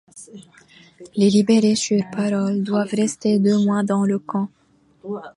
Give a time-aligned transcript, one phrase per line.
[1.15, 4.49] Les libérés sur parole doivent rester deux mois dans le camp.